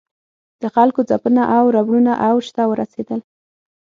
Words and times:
د 0.61 0.63
خلکو 0.75 1.01
ځپنه 1.09 1.43
او 1.55 1.63
ربړونه 1.75 2.13
اوج 2.29 2.45
ته 2.55 2.63
ورسېدل. 2.71 3.19